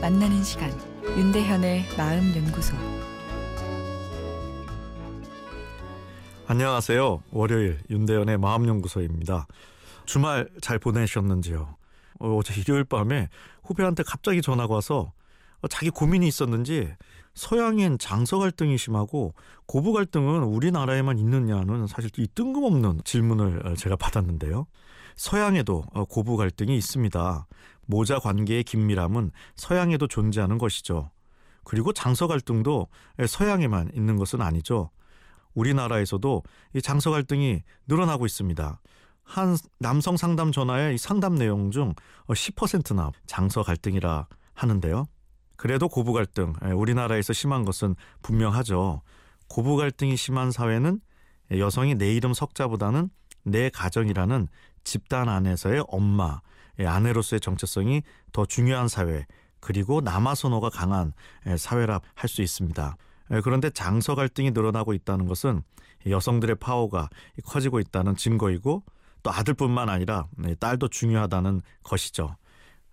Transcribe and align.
만나는 0.00 0.44
시간 0.44 0.70
윤대현의 1.04 1.96
마음 1.98 2.32
연구소 2.36 2.76
안녕하세요. 6.46 7.20
월요일 7.32 7.80
윤대현의 7.90 8.38
마음 8.38 8.68
연구소입니다. 8.68 9.48
주말 10.04 10.48
잘 10.60 10.78
보내셨는지요? 10.78 11.76
어, 12.20 12.36
어제 12.36 12.54
일요일 12.60 12.84
밤에 12.84 13.28
후배한테 13.64 14.04
갑자기 14.04 14.42
전화가 14.42 14.74
와서 14.74 15.12
어, 15.60 15.66
자기 15.66 15.90
고민이 15.90 16.28
있었는지 16.28 16.94
서양엔 17.34 17.98
장서 17.98 18.38
갈등이 18.38 18.78
심하고 18.78 19.34
고부 19.66 19.92
갈등은 19.92 20.44
우리나라에만 20.44 21.18
있느냐는 21.18 21.88
사실 21.88 22.10
이 22.16 22.28
뜬금없는 22.32 23.00
질문을 23.04 23.66
어, 23.66 23.74
제가 23.74 23.96
받았는데요. 23.96 24.66
서양에도 25.20 25.84
어, 25.92 26.06
고부 26.06 26.38
갈등이 26.38 26.74
있습니다. 26.78 27.46
모자 27.84 28.18
관계의 28.18 28.64
긴밀함은 28.64 29.32
서양에도 29.54 30.06
존재하는 30.06 30.56
것이죠. 30.56 31.10
그리고 31.62 31.92
장서 31.92 32.26
갈등도 32.26 32.88
서양에만 33.28 33.90
있는 33.92 34.16
것은 34.16 34.40
아니죠. 34.40 34.88
우리나라에서도 35.52 36.42
이 36.74 36.80
장서 36.80 37.10
갈등이 37.10 37.60
늘어나고 37.86 38.24
있습니다. 38.24 38.80
한 39.22 39.56
남성 39.78 40.16
상담 40.16 40.52
전화의 40.52 40.96
상담 40.96 41.34
내용 41.34 41.70
중 41.70 41.92
10%나 42.28 43.12
장서 43.26 43.62
갈등이라 43.62 44.26
하는데요. 44.54 45.06
그래도 45.56 45.90
고부 45.90 46.14
갈등, 46.14 46.54
우리나라에서 46.74 47.34
심한 47.34 47.66
것은 47.66 47.94
분명하죠. 48.22 49.02
고부 49.48 49.76
갈등이 49.76 50.16
심한 50.16 50.50
사회는 50.50 50.98
여성이 51.58 51.94
내 51.94 52.10
이름 52.14 52.32
석자보다는 52.32 53.10
내 53.44 53.70
가정이라는 53.70 54.48
집단 54.84 55.28
안에서의 55.28 55.84
엄마, 55.88 56.40
아내로서의 56.78 57.40
정체성이 57.40 58.02
더 58.32 58.46
중요한 58.46 58.88
사회, 58.88 59.26
그리고 59.60 60.00
남아 60.00 60.34
선호가 60.34 60.70
강한 60.70 61.12
사회라 61.58 62.00
할 62.14 62.28
수 62.28 62.42
있습니다. 62.42 62.96
그런데 63.44 63.70
장서 63.70 64.14
갈등이 64.14 64.52
늘어나고 64.52 64.94
있다는 64.94 65.26
것은 65.26 65.62
여성들의 66.08 66.56
파워가 66.56 67.10
커지고 67.44 67.78
있다는 67.78 68.16
증거이고 68.16 68.82
또 69.22 69.30
아들뿐만 69.30 69.90
아니라 69.90 70.26
딸도 70.58 70.88
중요하다는 70.88 71.60
것이죠. 71.82 72.36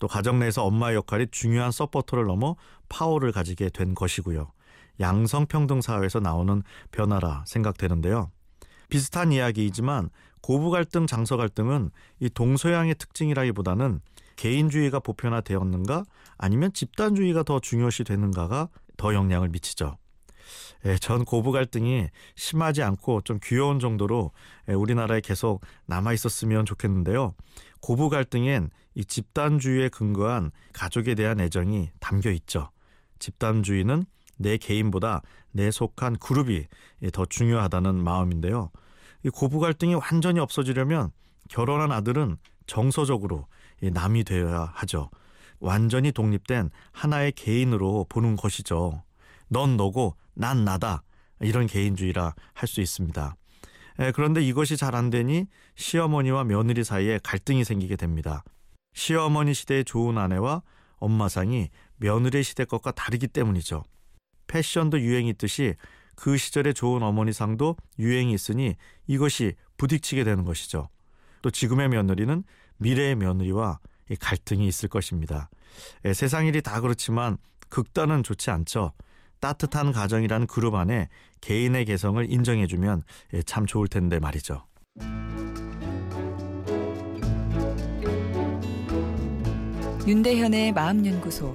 또 0.00 0.08
가정 0.08 0.38
내에서 0.40 0.64
엄마의 0.64 0.96
역할이 0.96 1.28
중요한 1.30 1.70
서포터를 1.70 2.26
넘어 2.26 2.56
파워를 2.88 3.32
가지게 3.32 3.70
된 3.70 3.94
것이고요. 3.94 4.50
양성평등 5.00 5.80
사회에서 5.80 6.18
나오는 6.18 6.62
변화라 6.90 7.44
생각되는데요. 7.46 8.30
비슷한 8.88 9.32
이야기이지만 9.32 10.10
고부 10.40 10.70
갈등, 10.70 11.06
장서 11.06 11.36
갈등은 11.36 11.90
이 12.20 12.30
동서양의 12.30 12.94
특징이라기보다는 12.96 14.00
개인주의가 14.36 15.00
보편화되었는가 15.00 16.04
아니면 16.38 16.72
집단주의가 16.72 17.42
더 17.42 17.60
중요시 17.60 18.04
되는가가 18.04 18.68
더 18.96 19.14
영향을 19.14 19.48
미치죠. 19.48 19.96
예, 20.84 20.96
전 20.96 21.24
고부 21.24 21.50
갈등이 21.52 22.08
심하지 22.36 22.82
않고 22.82 23.22
좀 23.22 23.40
귀여운 23.42 23.80
정도로 23.80 24.32
예, 24.68 24.72
우리나라에 24.74 25.20
계속 25.20 25.60
남아 25.86 26.12
있었으면 26.12 26.64
좋겠는데요. 26.64 27.34
고부 27.80 28.08
갈등엔 28.08 28.70
이 28.94 29.04
집단주의에 29.04 29.88
근거한 29.88 30.50
가족에 30.72 31.14
대한 31.14 31.40
애정이 31.40 31.90
담겨 32.00 32.30
있죠. 32.30 32.70
집단주의는 33.18 34.06
내 34.38 34.56
개인보다 34.56 35.22
내 35.52 35.70
속한 35.70 36.16
그룹이 36.16 36.66
더 37.12 37.26
중요하다는 37.26 38.02
마음인데요. 38.02 38.70
이 39.24 39.28
고부 39.30 39.60
갈등이 39.60 39.94
완전히 39.94 40.40
없어지려면 40.40 41.10
결혼한 41.50 41.92
아들은 41.92 42.36
정서적으로 42.66 43.46
남이 43.82 44.24
되어야 44.24 44.72
하죠. 44.74 45.10
완전히 45.60 46.12
독립된 46.12 46.70
하나의 46.92 47.32
개인으로 47.32 48.06
보는 48.08 48.36
것이죠. 48.36 49.02
넌 49.48 49.76
너고 49.76 50.16
난 50.34 50.64
나다. 50.64 51.02
이런 51.40 51.66
개인주의라 51.66 52.34
할 52.54 52.68
수 52.68 52.80
있습니다. 52.80 53.36
에, 54.00 54.12
그런데 54.12 54.40
이것이 54.42 54.76
잘 54.76 54.94
안 54.94 55.10
되니 55.10 55.46
시어머니와 55.76 56.44
며느리 56.44 56.84
사이에 56.84 57.18
갈등이 57.22 57.64
생기게 57.64 57.96
됩니다. 57.96 58.44
시어머니 58.94 59.54
시대의 59.54 59.84
좋은 59.84 60.18
아내와 60.18 60.62
엄마상이 60.98 61.70
며느리 61.96 62.42
시대 62.42 62.64
것과 62.64 62.92
다르기 62.92 63.28
때문이죠. 63.28 63.84
패션도 64.48 65.00
유행이 65.00 65.30
있듯이 65.30 65.74
그 66.16 66.36
시절의 66.36 66.74
좋은 66.74 67.02
어머니상도 67.02 67.76
유행이 67.98 68.34
있으니 68.34 68.74
이것이 69.06 69.54
부딪히게 69.76 70.24
되는 70.24 70.44
것이죠. 70.44 70.88
또 71.42 71.50
지금의 71.50 71.88
며느리는 71.90 72.42
미래의 72.78 73.14
며느리와 73.14 73.78
갈등이 74.20 74.66
있을 74.66 74.88
것입니다. 74.88 75.48
에, 76.04 76.12
세상 76.12 76.46
일이 76.46 76.60
다 76.60 76.80
그렇지만 76.80 77.38
극단은 77.68 78.24
좋지 78.24 78.50
않죠. 78.50 78.92
따뜻한 79.40 79.92
가정이라는 79.92 80.48
그룹 80.48 80.74
안에 80.74 81.08
개인의 81.40 81.84
개성을 81.84 82.24
인정해주면 82.28 83.02
예, 83.34 83.42
참 83.42 83.66
좋을 83.66 83.86
텐데 83.86 84.18
말이죠. 84.18 84.64
윤대현의 90.06 90.72
마음연구소 90.72 91.54